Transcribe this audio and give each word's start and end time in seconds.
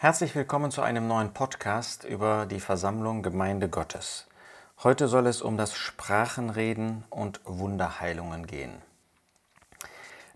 Herzlich 0.00 0.36
willkommen 0.36 0.70
zu 0.70 0.80
einem 0.82 1.08
neuen 1.08 1.34
Podcast 1.34 2.04
über 2.04 2.46
die 2.46 2.60
Versammlung 2.60 3.20
Gemeinde 3.24 3.68
Gottes. 3.68 4.28
Heute 4.84 5.08
soll 5.08 5.26
es 5.26 5.42
um 5.42 5.56
das 5.56 5.74
Sprachenreden 5.74 7.02
und 7.10 7.40
Wunderheilungen 7.44 8.46
gehen. 8.46 8.80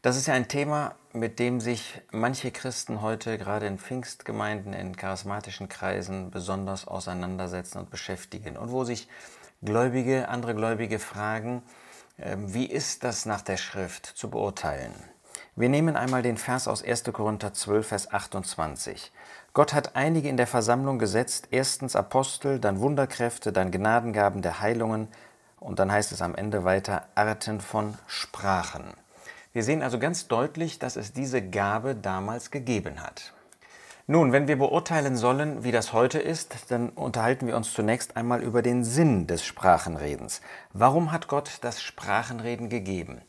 Das 0.03 0.17
ist 0.17 0.27
ja 0.27 0.35
ein 0.35 0.48
Thema, 0.48 0.96
mit 1.12 1.38
dem 1.38 1.61
sich 1.61 2.03
manche 2.11 2.51
Christen 2.51 3.03
heute 3.03 3.38
gerade 3.38 3.69
in 3.69 3.79
Pfingstgemeinden, 3.79 4.72
in 4.72 4.96
charismatischen 4.96 5.69
Kreisen 5.69 6.33
besonders 6.33 6.89
auseinandersetzen 6.89 7.79
und 7.79 7.89
beschäftigen 7.89 8.57
und 8.57 8.73
wo 8.73 8.83
sich 8.83 9.07
Gläubige, 9.63 10.29
andere 10.29 10.57
Gläubige 10.57 10.99
fragen, 10.99 11.63
ähm, 12.19 12.53
wie 12.53 12.67
ist 12.67 13.05
das 13.05 13.27
nach 13.27 13.43
der 13.43 13.59
Schrift 13.59 14.07
zu 14.07 14.29
beurteilen? 14.29 14.93
Wir 15.55 15.69
nehmen 15.69 15.97
einmal 15.97 16.23
den 16.23 16.39
Vers 16.39 16.67
aus 16.67 16.83
1. 16.83 17.05
Korinther 17.13 17.53
12, 17.53 17.87
Vers 17.87 18.11
28. 18.11 19.13
Gott 19.55 19.75
hat 19.75 19.96
einige 19.96 20.30
in 20.30 20.39
der 20.39 20.46
Versammlung 20.46 20.98
gesetzt, 20.98 21.48
erstens 21.51 21.95
Apostel, 21.95 22.59
dann 22.59 22.80
Wunderkräfte, 22.80 23.52
dann 23.52 23.70
Gnadengaben 23.70 24.41
der 24.41 24.61
Heilungen 24.61 25.09
und 25.61 25.78
dann 25.78 25.92
heißt 25.92 26.11
es 26.12 26.23
am 26.23 26.34
Ende 26.34 26.65
weiter 26.65 27.06
Arten 27.15 27.61
von 27.61 27.98
Sprachen. 28.06 28.84
Wir 29.52 29.62
sehen 29.62 29.83
also 29.83 29.98
ganz 29.98 30.27
deutlich, 30.27 30.78
dass 30.78 30.97
es 30.97 31.12
diese 31.12 31.42
Gabe 31.42 31.95
damals 31.95 32.51
gegeben 32.51 33.02
hat. 33.02 33.34
Nun, 34.06 34.33
wenn 34.33 34.48
wir 34.48 34.56
beurteilen 34.56 35.19
sollen, 35.19 35.64
wie 35.64 35.70
das 35.70 35.92
heute 35.92 36.19
ist, 36.19 36.70
dann 36.70 36.89
unterhalten 36.89 37.47
wir 37.47 37.56
uns 37.56 37.75
zunächst 37.75 38.16
einmal 38.16 38.42
über 38.42 38.62
den 38.62 38.84
Sinn 38.84 39.27
des 39.27 39.45
Sprachenredens. 39.45 40.41
Warum 40.73 41.12
hat 41.12 41.28
Gott 41.28 41.59
das 41.61 41.83
Sprachenreden 41.83 42.70
gegeben? 42.70 43.20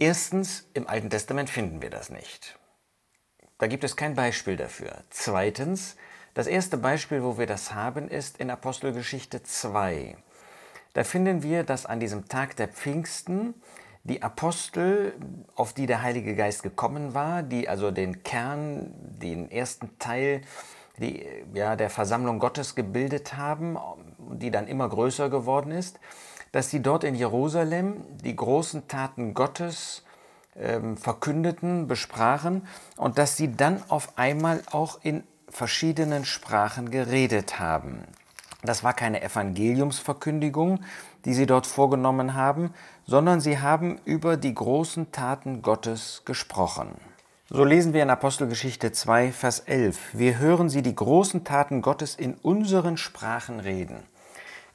Erstens, 0.00 0.68
im 0.74 0.88
Alten 0.88 1.10
Testament 1.10 1.48
finden 1.48 1.80
wir 1.80 1.90
das 1.90 2.10
nicht. 2.10 2.58
Da 3.58 3.66
gibt 3.66 3.84
es 3.84 3.96
kein 3.96 4.14
Beispiel 4.14 4.56
dafür. 4.56 5.04
Zweitens, 5.10 5.96
das 6.34 6.46
erste 6.46 6.76
Beispiel, 6.76 7.22
wo 7.22 7.38
wir 7.38 7.46
das 7.46 7.72
haben, 7.74 8.08
ist 8.08 8.38
in 8.38 8.50
Apostelgeschichte 8.50 9.42
2. 9.42 10.16
Da 10.92 11.04
finden 11.04 11.42
wir, 11.42 11.62
dass 11.62 11.86
an 11.86 12.00
diesem 12.00 12.28
Tag 12.28 12.56
der 12.56 12.68
Pfingsten 12.68 13.54
die 14.02 14.22
Apostel, 14.22 15.14
auf 15.54 15.72
die 15.72 15.86
der 15.86 16.02
Heilige 16.02 16.34
Geist 16.34 16.62
gekommen 16.62 17.14
war, 17.14 17.42
die 17.42 17.68
also 17.68 17.90
den 17.90 18.22
Kern, 18.22 18.92
den 19.00 19.50
ersten 19.50 19.98
Teil 19.98 20.42
die, 20.98 21.26
ja, 21.54 21.74
der 21.76 21.90
Versammlung 21.90 22.38
Gottes 22.38 22.74
gebildet 22.74 23.36
haben, 23.36 23.76
die 24.18 24.50
dann 24.50 24.68
immer 24.68 24.88
größer 24.88 25.28
geworden 25.28 25.72
ist, 25.72 25.98
dass 26.52 26.70
sie 26.70 26.82
dort 26.82 27.02
in 27.02 27.14
Jerusalem 27.14 28.04
die 28.22 28.36
großen 28.36 28.86
Taten 28.86 29.34
Gottes 29.34 30.04
ähm, 30.56 30.96
verkündeten, 30.96 31.86
besprachen 31.86 32.66
und 32.96 33.18
dass 33.18 33.36
sie 33.36 33.56
dann 33.56 33.82
auf 33.88 34.16
einmal 34.18 34.62
auch 34.70 34.98
in 35.02 35.24
verschiedenen 35.48 36.24
Sprachen 36.24 36.90
geredet 36.90 37.58
haben. 37.58 38.04
Das 38.62 38.82
war 38.82 38.94
keine 38.94 39.22
Evangeliumsverkündigung, 39.22 40.80
die 41.24 41.34
sie 41.34 41.46
dort 41.46 41.66
vorgenommen 41.66 42.34
haben, 42.34 42.72
sondern 43.06 43.40
sie 43.40 43.58
haben 43.58 43.98
über 44.04 44.36
die 44.36 44.54
großen 44.54 45.12
Taten 45.12 45.60
Gottes 45.62 46.22
gesprochen. 46.24 46.96
So 47.50 47.62
lesen 47.62 47.92
wir 47.92 48.02
in 48.02 48.10
Apostelgeschichte 48.10 48.90
2, 48.90 49.32
Vers 49.32 49.60
11. 49.60 50.14
Wir 50.14 50.38
hören 50.38 50.70
sie 50.70 50.80
die 50.80 50.94
großen 50.94 51.44
Taten 51.44 51.82
Gottes 51.82 52.14
in 52.14 52.34
unseren 52.34 52.96
Sprachen 52.96 53.60
reden. 53.60 54.02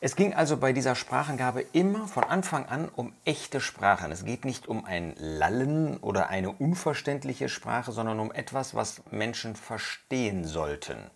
Es 0.01 0.15
ging 0.15 0.33
also 0.33 0.55
bei 0.55 0.71
dieser 0.71 0.95
Sprachengabe 0.95 1.61
immer 1.73 2.07
von 2.07 2.23
Anfang 2.23 2.65
an 2.65 2.87
um 2.87 3.13
echte 3.25 3.59
Sprachen. 3.59 4.13
Es 4.13 4.23
geht 4.23 4.45
nicht 4.45 4.67
um 4.69 4.85
ein 4.85 5.13
Lallen 5.17 5.97
oder 5.97 6.29
eine 6.29 6.53
unverständliche 6.53 7.49
Sprache, 7.49 7.91
sondern 7.91 8.21
um 8.21 8.31
etwas, 8.31 8.75
was 8.75 9.01
Menschen 9.11 9.57
verstehen 9.57 10.45
sollten. 10.45 11.11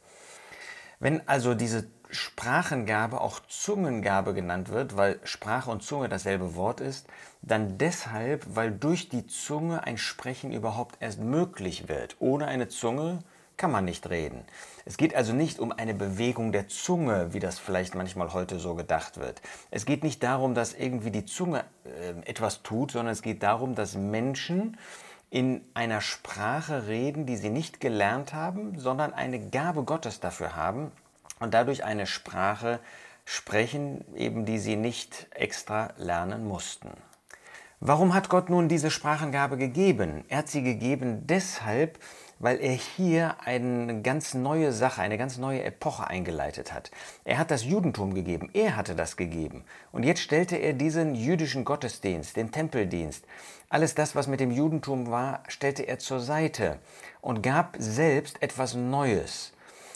Wenn 0.99 1.25
also 1.29 1.53
diese 1.53 1.87
Sprachengabe 2.09 3.21
auch 3.21 3.39
Zungengabe 3.47 4.33
genannt 4.33 4.67
wird, 4.67 4.97
weil 4.97 5.19
Sprache 5.23 5.71
und 5.71 5.81
Zunge 5.81 6.09
dasselbe 6.09 6.55
Wort 6.55 6.81
ist, 6.81 7.07
dann 7.41 7.77
deshalb, 7.77 8.45
weil 8.53 8.71
durch 8.71 9.07
die 9.07 9.27
Zunge 9.27 9.85
ein 9.85 9.97
Sprechen 9.97 10.51
überhaupt 10.51 10.97
erst 10.99 11.19
möglich 11.19 11.87
wird. 11.87 12.17
Ohne 12.19 12.47
eine 12.47 12.67
Zunge 12.67 13.19
kann 13.57 13.71
man 13.71 13.85
nicht 13.85 14.09
reden. 14.09 14.45
Es 14.85 14.97
geht 14.97 15.15
also 15.15 15.33
nicht 15.33 15.59
um 15.59 15.71
eine 15.71 15.93
Bewegung 15.93 16.51
der 16.51 16.67
Zunge, 16.67 17.33
wie 17.33 17.39
das 17.39 17.59
vielleicht 17.59 17.95
manchmal 17.95 18.33
heute 18.33 18.59
so 18.59 18.75
gedacht 18.75 19.19
wird. 19.19 19.41
Es 19.71 19.85
geht 19.85 20.03
nicht 20.03 20.23
darum, 20.23 20.53
dass 20.55 20.73
irgendwie 20.73 21.11
die 21.11 21.25
Zunge 21.25 21.63
äh, 21.85 22.29
etwas 22.29 22.63
tut, 22.63 22.91
sondern 22.91 23.13
es 23.13 23.21
geht 23.21 23.43
darum, 23.43 23.75
dass 23.75 23.95
Menschen 23.95 24.77
in 25.29 25.61
einer 25.73 26.01
Sprache 26.01 26.87
reden, 26.87 27.25
die 27.25 27.37
sie 27.37 27.49
nicht 27.49 27.79
gelernt 27.79 28.33
haben, 28.33 28.77
sondern 28.77 29.13
eine 29.13 29.49
Gabe 29.49 29.83
Gottes 29.83 30.19
dafür 30.19 30.55
haben 30.55 30.91
und 31.39 31.53
dadurch 31.53 31.83
eine 31.83 32.05
Sprache 32.05 32.79
sprechen, 33.25 34.05
eben 34.15 34.45
die 34.45 34.59
sie 34.59 34.75
nicht 34.75 35.27
extra 35.31 35.93
lernen 35.97 36.45
mussten. 36.45 36.91
Warum 37.79 38.13
hat 38.13 38.29
Gott 38.29 38.49
nun 38.49 38.69
diese 38.69 38.91
Sprachengabe 38.91 39.57
gegeben? 39.57 40.23
Er 40.29 40.37
hat 40.37 40.47
sie 40.47 40.63
gegeben 40.63 41.27
deshalb, 41.27 41.99
weil 42.43 42.59
er 42.59 42.73
hier 42.73 43.37
eine 43.45 44.01
ganz 44.01 44.33
neue 44.33 44.73
Sache, 44.73 45.01
eine 45.01 45.17
ganz 45.17 45.37
neue 45.37 45.63
Epoche 45.63 46.05
eingeleitet 46.05 46.73
hat. 46.73 46.91
Er 47.23 47.37
hat 47.37 47.51
das 47.51 47.63
Judentum 47.63 48.13
gegeben, 48.13 48.49
er 48.51 48.75
hatte 48.75 48.95
das 48.95 49.15
gegeben. 49.15 49.63
Und 49.93 50.03
jetzt 50.03 50.19
stellte 50.19 50.57
er 50.57 50.73
diesen 50.73 51.15
jüdischen 51.15 51.63
Gottesdienst, 51.63 52.35
den 52.35 52.51
Tempeldienst, 52.51 53.23
alles 53.69 53.95
das, 53.95 54.13
was 54.13 54.27
mit 54.27 54.41
dem 54.41 54.51
Judentum 54.51 55.09
war, 55.09 55.43
stellte 55.47 55.83
er 55.83 55.99
zur 55.99 56.19
Seite 56.19 56.79
und 57.21 57.41
gab 57.41 57.77
selbst 57.79 58.43
etwas 58.43 58.75
Neues. 58.75 59.53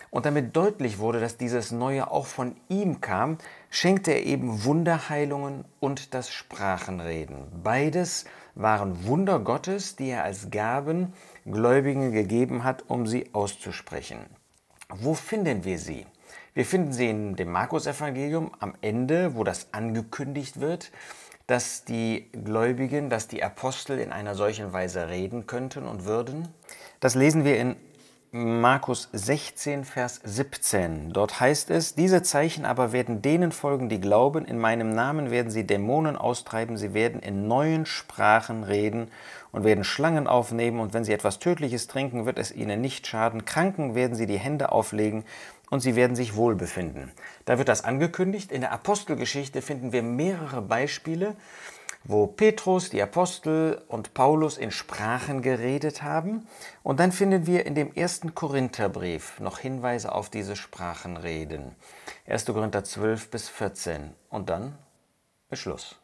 Und 0.10 0.26
damit 0.26 0.56
deutlich 0.56 1.00
wurde, 1.00 1.20
dass 1.20 1.36
dieses 1.36 1.72
Neue 1.72 2.10
auch 2.10 2.28
von 2.28 2.56
ihm 2.70 3.02
kam, 3.02 3.40
schenkte 3.70 4.12
er 4.12 4.26
eben 4.26 4.64
Wunderheilungen 4.64 5.66
und 5.80 6.14
das 6.14 6.32
Sprachenreden. 6.32 7.48
Beides 7.64 8.26
waren 8.56 9.06
Wunder 9.06 9.40
Gottes, 9.40 9.96
die 9.96 10.10
er 10.10 10.24
als 10.24 10.50
Gaben 10.50 11.14
Gläubigen 11.46 12.12
gegeben 12.12 12.64
hat, 12.64 12.86
um 12.88 13.08
sie 13.08 13.30
auszusprechen. 13.34 14.20
Wo 14.90 15.14
finden 15.14 15.64
wir 15.64 15.80
sie? 15.80 16.06
Wir 16.54 16.66
finden 16.66 16.92
sie 16.92 17.10
in 17.10 17.36
dem 17.36 17.52
Markus-Evangelium 17.52 18.52
am 18.60 18.74
Ende, 18.82 19.36
wo 19.36 19.44
das 19.44 19.68
angekündigt 19.74 20.60
wird, 20.60 20.92
dass 21.46 21.86
die 21.86 22.30
Gläubigen, 22.32 23.10
dass 23.10 23.28
die 23.28 23.44
Apostel 23.44 24.00
in 24.00 24.12
einer 24.12 24.36
solchen 24.36 24.74
Weise 24.74 25.08
reden 25.08 25.48
könnten 25.48 25.86
und 25.88 26.06
würden. 26.06 26.48
Das 27.00 27.16
lesen 27.16 27.46
wir 27.46 27.58
in 27.58 27.76
Markus 28.40 29.10
16, 29.14 29.84
Vers 29.84 30.22
17. 30.24 31.12
Dort 31.12 31.40
heißt 31.40 31.72
es, 31.72 31.96
diese 31.96 32.22
Zeichen 32.22 32.66
aber 32.66 32.92
werden 32.92 33.24
denen 33.24 33.52
folgen, 33.52 33.90
die 33.90 34.00
glauben, 34.00 34.46
in 34.46 34.60
meinem 34.60 34.94
Namen 34.94 35.32
werden 35.32 35.50
sie 35.50 35.66
Dämonen 35.66 36.16
austreiben, 36.16 36.78
sie 36.78 36.94
werden 36.94 37.20
in 37.20 37.48
neuen 37.48 37.88
Sprachen 37.88 38.64
reden 38.64 39.10
und 39.52 39.64
werden 39.64 39.84
Schlangen 39.84 40.28
aufnehmen, 40.28 40.80
und 40.80 40.94
wenn 40.94 41.04
sie 41.04 41.14
etwas 41.14 41.40
Tödliches 41.40 41.88
trinken, 41.88 42.28
wird 42.28 42.38
es 42.38 42.52
ihnen 42.52 42.80
nicht 42.80 43.08
schaden. 43.08 43.46
Kranken 43.46 43.96
werden 43.96 44.16
sie 44.16 44.28
die 44.28 44.38
Hände 44.38 44.72
auflegen, 44.72 45.24
und 45.72 45.80
sie 45.80 45.96
werden 45.96 46.16
sich 46.16 46.36
wohl 46.36 46.56
befinden. 46.56 47.12
Da 47.46 47.58
wird 47.58 47.70
das 47.70 47.84
angekündigt. 47.84 48.52
In 48.52 48.62
der 48.62 48.72
Apostelgeschichte 48.72 49.62
finden 49.64 49.92
wir 49.92 50.04
mehrere 50.04 50.62
Beispiele, 50.62 51.36
wo 52.08 52.26
Petrus, 52.26 52.90
die 52.90 53.02
Apostel 53.02 53.82
und 53.90 54.14
Paulus 54.14 54.58
in 54.58 54.72
Sprachen 54.72 55.42
geredet 55.42 56.04
haben. 56.04 56.48
Und 56.82 57.02
dann 57.02 57.12
finden 57.12 57.46
wir 57.46 57.66
in 57.66 57.76
dem 57.76 57.94
ersten 57.94 58.34
Korintherbrief 58.34 59.42
noch 59.42 59.60
Hinweise 59.60 60.14
auf 60.14 60.30
diese 60.30 60.56
Sprachenreden. 60.56 61.76
1. 62.26 62.46
Korinther 62.46 62.86
12 62.86 63.30
bis 63.30 63.50
14. 63.50 64.14
Und 64.30 64.50
dann 64.50 64.78
Beschluss. 65.50 65.98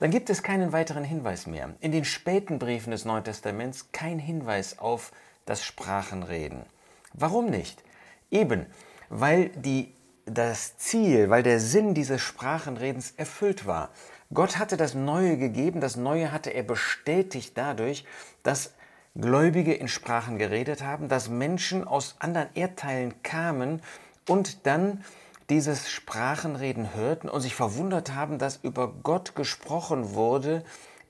Dann 0.00 0.10
gibt 0.10 0.30
es 0.30 0.42
keinen 0.42 0.72
weiteren 0.72 1.04
Hinweis 1.04 1.46
mehr. 1.46 1.74
In 1.80 1.92
den 1.92 2.04
späten 2.04 2.58
Briefen 2.58 2.90
des 2.90 3.04
Neuen 3.04 3.24
Testaments 3.24 3.92
kein 3.92 4.18
Hinweis 4.18 4.78
auf 4.78 5.12
das 5.46 5.64
Sprachenreden. 5.64 6.66
Warum 7.14 7.46
nicht? 7.46 7.82
Eben, 8.30 8.66
weil 9.08 9.50
die, 9.50 9.94
das 10.26 10.76
Ziel, 10.76 11.30
weil 11.30 11.44
der 11.44 11.60
Sinn 11.60 11.94
dieses 11.94 12.20
Sprachenredens 12.20 13.12
erfüllt 13.16 13.64
war. 13.64 13.90
Gott 14.34 14.58
hatte 14.58 14.76
das 14.76 14.94
Neue 14.94 15.36
gegeben, 15.36 15.80
das 15.80 15.96
Neue 15.96 16.32
hatte 16.32 16.50
er 16.50 16.64
bestätigt 16.64 17.52
dadurch, 17.56 18.04
dass 18.42 18.74
Gläubige 19.14 19.72
in 19.72 19.88
Sprachen 19.88 20.36
geredet 20.38 20.82
haben, 20.82 21.08
dass 21.08 21.28
Menschen 21.28 21.84
aus 21.84 22.16
anderen 22.18 22.48
Erdteilen 22.54 23.22
kamen 23.22 23.80
und 24.28 24.66
dann 24.66 25.04
dieses 25.48 25.88
Sprachenreden 25.88 26.94
hörten 26.94 27.28
und 27.28 27.40
sich 27.40 27.54
verwundert 27.54 28.14
haben, 28.14 28.38
dass 28.38 28.56
über 28.56 28.92
Gott 29.02 29.34
gesprochen 29.34 30.14
wurde 30.14 30.64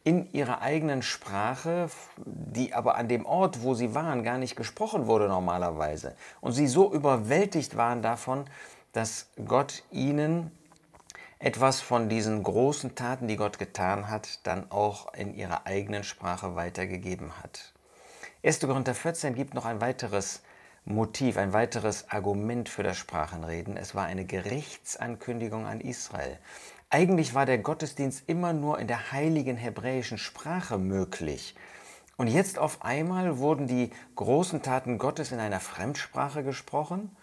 in 0.04 0.30
ihrer 0.32 0.60
eigenen 0.60 1.02
Sprache, 1.02 1.88
die 2.16 2.74
aber 2.74 2.96
an 2.96 3.08
dem 3.08 3.26
Ort, 3.26 3.62
wo 3.62 3.74
sie 3.74 3.94
waren, 3.94 4.22
gar 4.22 4.38
nicht 4.38 4.54
gesprochen 4.54 5.06
wurde 5.06 5.26
normalerweise. 5.26 6.14
Und 6.40 6.52
sie 6.52 6.68
so 6.68 6.92
überwältigt 6.92 7.76
waren 7.76 8.02
davon, 8.02 8.44
dass 8.92 9.30
Gott 9.46 9.82
ihnen 9.90 10.55
etwas 11.46 11.80
von 11.80 12.08
diesen 12.08 12.42
großen 12.42 12.96
Taten, 12.96 13.28
die 13.28 13.36
Gott 13.36 13.60
getan 13.60 14.10
hat, 14.10 14.44
dann 14.48 14.68
auch 14.72 15.14
in 15.14 15.32
ihrer 15.32 15.64
eigenen 15.64 16.02
Sprache 16.02 16.56
weitergegeben 16.56 17.40
hat. 17.40 17.72
1. 18.42 18.58
Korinther 18.58 18.96
14 18.96 19.36
gibt 19.36 19.54
noch 19.54 19.64
ein 19.64 19.80
weiteres 19.80 20.42
Motiv, 20.84 21.36
ein 21.36 21.52
weiteres 21.52 22.10
Argument 22.10 22.68
für 22.68 22.82
das 22.82 22.96
Sprachenreden. 22.96 23.76
Es 23.76 23.94
war 23.94 24.06
eine 24.06 24.24
Gerichtsankündigung 24.24 25.66
an 25.66 25.80
Israel. 25.80 26.36
Eigentlich 26.90 27.32
war 27.34 27.46
der 27.46 27.58
Gottesdienst 27.58 28.24
immer 28.26 28.52
nur 28.52 28.80
in 28.80 28.88
der 28.88 29.12
heiligen 29.12 29.56
hebräischen 29.56 30.18
Sprache 30.18 30.78
möglich. 30.78 31.54
Und 32.16 32.26
jetzt 32.26 32.58
auf 32.58 32.82
einmal 32.82 33.38
wurden 33.38 33.68
die 33.68 33.90
großen 34.16 34.62
Taten 34.62 34.98
Gottes 34.98 35.30
in 35.30 35.38
einer 35.38 35.60
Fremdsprache 35.60 36.42
gesprochen. 36.42 37.16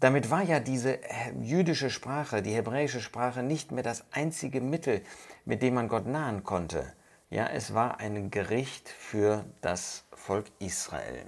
Damit 0.00 0.30
war 0.30 0.42
ja 0.42 0.60
diese 0.60 0.98
jüdische 1.42 1.90
Sprache, 1.90 2.40
die 2.40 2.54
hebräische 2.54 3.00
Sprache, 3.00 3.42
nicht 3.42 3.72
mehr 3.72 3.82
das 3.82 4.04
einzige 4.12 4.60
Mittel, 4.60 5.02
mit 5.44 5.60
dem 5.60 5.74
man 5.74 5.88
Gott 5.88 6.06
nahen 6.06 6.44
konnte. 6.44 6.92
Ja, 7.30 7.46
es 7.46 7.74
war 7.74 7.98
ein 7.98 8.30
Gericht 8.30 8.88
für 8.88 9.44
das 9.60 10.04
Volk 10.12 10.46
Israel. 10.60 11.26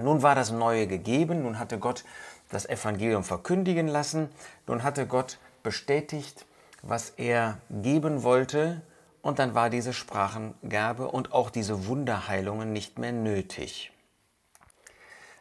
Nun 0.00 0.22
war 0.22 0.36
das 0.36 0.52
Neue 0.52 0.86
gegeben, 0.86 1.42
nun 1.42 1.58
hatte 1.58 1.78
Gott 1.78 2.04
das 2.50 2.66
Evangelium 2.66 3.24
verkündigen 3.24 3.88
lassen, 3.88 4.28
nun 4.66 4.84
hatte 4.84 5.06
Gott 5.06 5.38
bestätigt, 5.62 6.46
was 6.82 7.10
er 7.16 7.58
geben 7.68 8.22
wollte, 8.22 8.80
und 9.20 9.40
dann 9.40 9.54
war 9.54 9.68
diese 9.68 9.92
Sprachengabe 9.92 11.08
und 11.08 11.32
auch 11.32 11.50
diese 11.50 11.86
Wunderheilungen 11.86 12.72
nicht 12.72 12.98
mehr 12.98 13.12
nötig. 13.12 13.90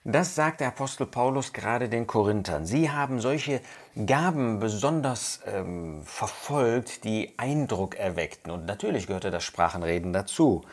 Das 0.10 0.36
sagt 0.36 0.62
der 0.62 0.70
Apostel 0.70 1.06
Paulus 1.06 1.52
gerade 1.52 1.90
den 1.90 2.08
Korinthern. 2.08 2.66
Sie 2.66 2.90
haben 2.90 3.20
solche 3.20 3.60
Gaben 4.06 4.62
besonders 4.62 5.42
ähm, 5.46 6.02
verfolgt, 6.06 7.04
die 7.04 7.34
Eindruck 7.36 7.96
erweckten. 7.96 8.52
Und 8.52 8.66
natürlich 8.66 9.08
gehörte 9.08 9.32
das 9.32 9.44
Sprachenreden 9.44 10.14
dazu. 10.14 10.64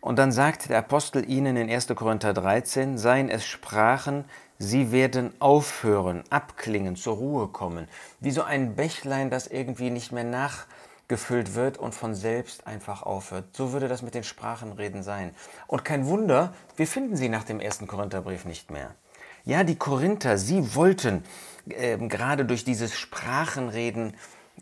Und 0.00 0.16
dann 0.16 0.30
sagt 0.30 0.68
der 0.68 0.78
Apostel 0.78 1.28
ihnen 1.28 1.56
in 1.56 1.68
1. 1.68 1.88
Korinther 1.88 2.32
13, 2.32 2.98
seien 2.98 3.28
es 3.28 3.44
Sprachen, 3.44 4.24
sie 4.60 4.92
werden 4.92 5.32
aufhören, 5.40 6.22
abklingen, 6.30 6.94
zur 6.94 7.16
Ruhe 7.16 7.48
kommen, 7.48 7.88
wie 8.20 8.30
so 8.30 8.44
ein 8.44 8.76
Bächlein, 8.76 9.28
das 9.28 9.48
irgendwie 9.48 9.90
nicht 9.90 10.12
mehr 10.12 10.22
nachgefüllt 11.08 11.54
wird 11.54 11.78
und 11.78 11.94
von 11.94 12.14
selbst 12.14 12.66
einfach 12.66 13.02
aufhört. 13.02 13.56
So 13.56 13.72
würde 13.72 13.88
das 13.88 14.02
mit 14.02 14.14
den 14.14 14.24
Sprachenreden 14.24 15.02
sein. 15.02 15.34
Und 15.66 15.82
kein 15.84 16.06
Wunder, 16.06 16.52
wir 16.76 16.86
finden 16.86 17.16
sie 17.16 17.30
nach 17.30 17.44
dem 17.44 17.60
1. 17.60 17.86
Korintherbrief 17.86 18.44
nicht 18.44 18.70
mehr. 18.70 18.94
Ja, 19.44 19.64
die 19.64 19.76
Korinther, 19.76 20.36
sie 20.36 20.74
wollten 20.74 21.24
äh, 21.70 21.96
gerade 21.96 22.44
durch 22.44 22.64
dieses 22.64 22.94
Sprachenreden 22.94 24.14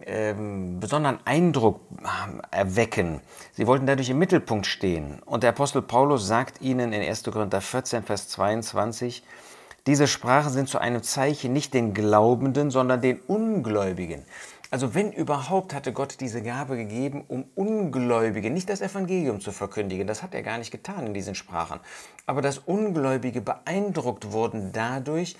ähm, 0.03 0.79
besonderen 0.79 1.19
Eindruck 1.25 1.81
ähm, 2.01 2.41
erwecken. 2.53 3.21
Sie 3.53 3.67
wollten 3.67 3.87
dadurch 3.87 4.11
im 4.11 4.19
Mittelpunkt 4.19 4.67
stehen. 4.67 5.21
Und 5.25 5.43
der 5.43 5.51
Apostel 5.51 5.83
Paulus 5.83 6.29
sagt 6.29 6.61
ihnen 6.61 6.93
in 6.93 7.03
1. 7.03 7.25
Korinther 7.25 7.61
14, 7.61 8.05
Vers 8.05 8.29
22, 8.29 9.25
diese 9.87 10.09
Sprachen 10.09 10.53
sind 10.53 10.69
zu 10.69 10.79
einem 10.79 11.03
Zeichen 11.03 11.53
nicht 11.53 11.73
den 11.73 11.95
Glaubenden, 11.95 12.71
sondern 12.71 13.01
den 13.01 13.21
Ungläubigen. 13.21 14.25
Also 14.71 14.95
wenn 14.95 15.13
überhaupt 15.13 15.73
hatte 15.73 15.93
Gott 15.93 16.17
diese 16.19 16.43
Gabe 16.43 16.77
gegeben, 16.77 17.25
um 17.29 17.45
Ungläubige, 17.55 18.51
nicht 18.51 18.69
das 18.69 18.81
Evangelium 18.81 19.41
zu 19.41 19.53
verkündigen, 19.53 20.09
das 20.09 20.25
hat 20.25 20.35
er 20.35 20.43
gar 20.43 20.59
nicht 20.59 20.73
getan 20.73 21.07
in 21.07 21.15
diesen 21.15 21.37
Sprachen, 21.37 21.79
aber 22.27 22.43
dass 22.43 22.59
Ungläubige 22.59 23.41
beeindruckt 23.41 24.33
wurden 24.33 24.73
dadurch, 24.73 25.37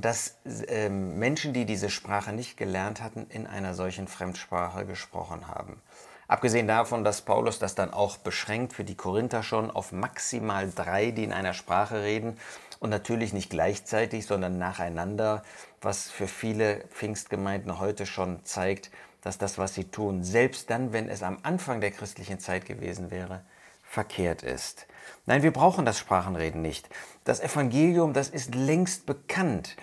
dass 0.00 0.38
äh, 0.68 0.88
Menschen, 0.88 1.52
die 1.52 1.64
diese 1.64 1.90
Sprache 1.90 2.32
nicht 2.32 2.56
gelernt 2.56 3.02
hatten, 3.02 3.26
in 3.28 3.46
einer 3.46 3.74
solchen 3.74 4.08
Fremdsprache 4.08 4.86
gesprochen 4.86 5.48
haben. 5.48 5.80
Abgesehen 6.28 6.66
davon, 6.66 7.04
dass 7.04 7.22
Paulus 7.22 7.60
das 7.60 7.76
dann 7.76 7.92
auch 7.92 8.16
beschränkt 8.16 8.72
für 8.72 8.82
die 8.82 8.96
Korinther 8.96 9.44
schon 9.44 9.70
auf 9.70 9.92
maximal 9.92 10.70
drei, 10.74 11.12
die 11.12 11.22
in 11.22 11.32
einer 11.32 11.54
Sprache 11.54 12.02
reden 12.02 12.36
und 12.80 12.90
natürlich 12.90 13.32
nicht 13.32 13.48
gleichzeitig, 13.48 14.26
sondern 14.26 14.58
nacheinander, 14.58 15.42
was 15.80 16.10
für 16.10 16.26
viele 16.26 16.80
Pfingstgemeinden 16.88 17.78
heute 17.78 18.06
schon 18.06 18.44
zeigt, 18.44 18.90
dass 19.22 19.38
das, 19.38 19.56
was 19.56 19.74
sie 19.74 19.84
tun, 19.84 20.24
selbst 20.24 20.70
dann, 20.70 20.92
wenn 20.92 21.08
es 21.08 21.22
am 21.22 21.38
Anfang 21.42 21.80
der 21.80 21.92
christlichen 21.92 22.40
Zeit 22.40 22.64
gewesen 22.64 23.10
wäre, 23.10 23.42
verkehrt 23.88 24.42
ist. 24.42 24.86
Nein, 25.26 25.42
wir 25.42 25.52
brauchen 25.52 25.84
das 25.84 25.98
Sprachenreden 25.98 26.62
nicht. 26.62 26.88
Das 27.24 27.40
Evangelium, 27.40 28.12
das 28.12 28.28
ist 28.28 28.54
längst 28.54 29.06
bekannt. 29.06 29.76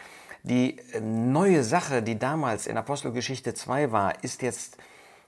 Die 0.44 0.77
äh, 0.91 1.00
neue 1.00 1.63
Sache, 1.63 2.03
die 2.03 2.19
damals 2.19 2.67
in 2.67 2.77
Apostelgeschichte 2.77 3.53
2 3.53 3.91
war, 3.91 4.23
ist 4.23 4.41
jetzt 4.41 4.77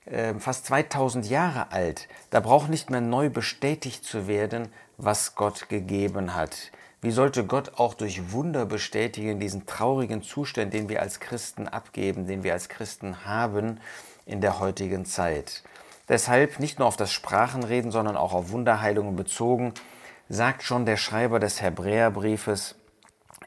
äh, 0.05 0.33
fast 0.35 0.65
2000 0.67 1.29
Jahre 1.29 1.71
alt. 1.71 2.07
Da 2.29 2.39
braucht 2.39 2.69
nicht 2.69 2.89
mehr 2.89 3.01
neu 3.01 3.29
bestätigt 3.29 4.03
zu 4.03 4.27
werden, 4.27 4.69
was 4.97 5.35
Gott 5.35 5.69
gegeben 5.69 6.35
hat. 6.35 6.71
Wie 7.01 7.11
sollte 7.11 7.45
Gott 7.45 7.77
auch 7.77 7.93
durch 7.93 8.31
Wunder 8.31 8.65
bestätigen, 8.65 9.39
diesen 9.39 9.65
traurigen 9.65 10.23
Zustand, 10.23 10.73
den 10.73 10.89
wir 10.89 11.01
als 11.01 11.19
Christen 11.19 11.67
abgeben, 11.67 12.27
den 12.27 12.43
wir 12.43 12.53
als 12.53 12.69
Christen 12.69 13.25
haben 13.25 13.79
in 14.25 14.41
der 14.41 14.59
heutigen 14.59 15.05
Zeit? 15.05 15.63
Deshalb 16.07 16.59
nicht 16.59 16.79
nur 16.79 16.87
auf 16.87 16.97
das 16.97 17.11
Sprachenreden, 17.11 17.91
sondern 17.91 18.17
auch 18.17 18.33
auf 18.33 18.51
Wunderheilungen 18.51 19.15
bezogen, 19.15 19.73
sagt 20.29 20.63
schon 20.63 20.85
der 20.85 20.97
Schreiber 20.97 21.39
des 21.39 21.61
Hebräerbriefes 21.61 22.75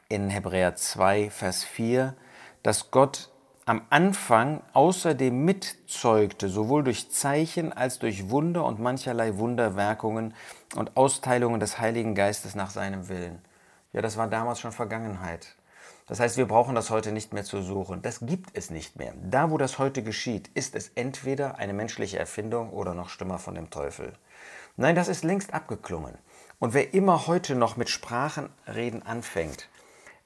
in 0.09 0.29
Hebräer 0.29 0.75
2, 0.75 1.29
Vers 1.29 1.63
4, 1.63 2.15
dass 2.63 2.91
Gott 2.91 3.29
am 3.65 3.83
Anfang 3.91 4.63
außerdem 4.73 5.45
mitzeugte, 5.45 6.49
sowohl 6.49 6.83
durch 6.83 7.11
Zeichen 7.11 7.71
als 7.71 7.99
durch 7.99 8.31
Wunder 8.31 8.65
und 8.65 8.79
mancherlei 8.79 9.37
Wunderwerkungen 9.37 10.33
und 10.75 10.97
Austeilungen 10.97 11.59
des 11.59 11.79
Heiligen 11.79 12.15
Geistes 12.15 12.55
nach 12.55 12.71
seinem 12.71 13.09
Willen. 13.09 13.43
Ja, 13.93 14.01
das 14.01 14.17
war 14.17 14.27
damals 14.27 14.59
schon 14.59 14.71
Vergangenheit. 14.71 15.55
Das 16.07 16.19
heißt, 16.19 16.37
wir 16.37 16.47
brauchen 16.47 16.75
das 16.75 16.89
heute 16.89 17.11
nicht 17.11 17.33
mehr 17.33 17.43
zu 17.43 17.61
suchen. 17.61 18.01
Das 18.01 18.19
gibt 18.21 18.49
es 18.57 18.69
nicht 18.69 18.95
mehr. 18.95 19.13
Da, 19.21 19.51
wo 19.51 19.57
das 19.57 19.77
heute 19.77 20.01
geschieht, 20.01 20.49
ist 20.53 20.75
es 20.75 20.91
entweder 20.95 21.57
eine 21.57 21.73
menschliche 21.73 22.17
Erfindung 22.17 22.71
oder 22.71 22.93
noch 22.93 23.09
schlimmer 23.09 23.37
von 23.37 23.55
dem 23.55 23.69
Teufel. 23.69 24.13
Nein, 24.75 24.95
das 24.95 25.07
ist 25.07 25.23
längst 25.23 25.53
abgeklungen. 25.53 26.17
Und 26.57 26.73
wer 26.73 26.93
immer 26.93 27.27
heute 27.27 27.55
noch 27.55 27.77
mit 27.77 27.89
Sprachenreden 27.89 29.05
anfängt, 29.05 29.69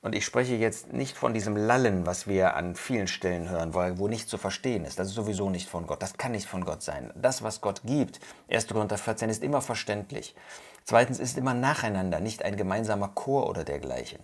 und 0.04 0.16
ich 0.16 0.26
spreche 0.26 0.56
jetzt 0.56 0.92
nicht 0.92 1.16
von 1.18 1.34
diesem 1.34 1.56
Lallen, 1.56 2.06
was 2.06 2.28
wir 2.28 2.58
an 2.58 2.76
vielen 2.76 3.08
Stellen 3.08 3.50
hören, 3.50 3.74
wo, 3.74 4.10
nicht 4.10 4.30
zu 4.30 4.38
verstehen 4.38 4.84
ist. 4.84 5.00
Das 5.00 5.08
ist 5.08 5.14
sowieso 5.14 5.50
nicht 5.50 5.70
von 5.70 5.88
Gott. 5.88 6.02
Das 6.02 6.18
kann 6.18 6.34
nicht 6.34 6.46
von 6.46 6.66
Gott 6.66 6.84
sein. 6.84 7.14
Das, 7.16 7.42
was 7.42 7.62
Gott 7.62 7.84
gibt, 7.86 8.20
1. 8.52 8.68
Korinther 8.68 8.98
14, 8.98 9.30
ist 9.30 9.42
immer 9.42 9.62
verständlich. 9.62 10.36
Zweitens 10.84 11.20
ist 11.20 11.38
immer 11.38 11.54
nacheinander, 11.54 12.20
nicht 12.20 12.44
ein 12.44 12.58
gemeinsamer 12.58 13.08
Chor 13.16 13.50
oder 13.50 13.64
dergleichen. 13.64 14.20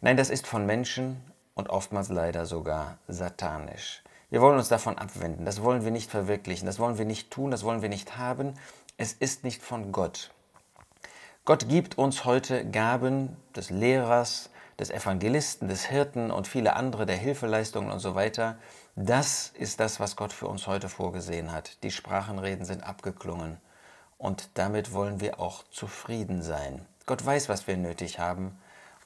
Nein, 0.00 0.16
das 0.16 0.30
ist 0.30 0.46
von 0.46 0.64
Menschen 0.64 1.20
und 1.54 1.70
oftmals 1.70 2.08
leider 2.08 2.46
sogar 2.46 2.98
satanisch. 3.08 4.04
Wir 4.30 4.40
wollen 4.40 4.56
uns 4.56 4.68
davon 4.68 4.96
abwenden, 4.96 5.44
das 5.44 5.60
wollen 5.62 5.82
wir 5.82 5.90
nicht 5.90 6.08
verwirklichen, 6.08 6.66
das 6.66 6.78
wollen 6.78 6.98
wir 6.98 7.04
nicht 7.04 7.32
tun, 7.32 7.50
das 7.50 7.64
wollen 7.64 7.82
wir 7.82 7.88
nicht 7.88 8.16
haben. 8.16 8.54
Es 8.96 9.12
ist 9.12 9.42
nicht 9.42 9.60
von 9.60 9.90
Gott. 9.90 10.30
Gott 11.44 11.68
gibt 11.68 11.98
uns 11.98 12.24
heute 12.24 12.64
Gaben 12.64 13.36
des 13.56 13.70
Lehrers, 13.70 14.50
des 14.78 14.90
Evangelisten, 14.90 15.66
des 15.66 15.86
Hirten 15.86 16.30
und 16.30 16.46
viele 16.46 16.76
andere 16.76 17.04
der 17.04 17.16
Hilfeleistungen 17.16 17.90
und 17.90 17.98
so 17.98 18.14
weiter. 18.14 18.56
Das 18.94 19.48
ist 19.58 19.80
das, 19.80 19.98
was 19.98 20.14
Gott 20.14 20.32
für 20.32 20.46
uns 20.46 20.68
heute 20.68 20.88
vorgesehen 20.88 21.50
hat. 21.50 21.82
Die 21.82 21.90
Sprachenreden 21.90 22.64
sind 22.64 22.84
abgeklungen 22.84 23.56
und 24.16 24.50
damit 24.54 24.92
wollen 24.92 25.20
wir 25.20 25.40
auch 25.40 25.64
zufrieden 25.70 26.40
sein. 26.42 26.86
Gott 27.06 27.26
weiß, 27.26 27.48
was 27.48 27.66
wir 27.66 27.76
nötig 27.76 28.20
haben 28.20 28.56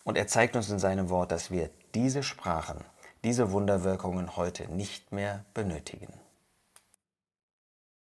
und 0.05 0.17
er 0.17 0.27
zeigt 0.27 0.57
uns 0.57 0.71
in 0.71 0.79
seinem 0.79 1.11
Wort, 1.11 1.33
dass 1.33 1.51
wir 1.51 1.71
diese 1.95 2.23
Sprachen, 2.23 2.85
diese 3.25 3.53
Wunderwirkungen 3.53 4.37
heute 4.37 4.71
nicht 4.73 5.13
mehr 5.13 5.45
benötigen. 5.55 6.13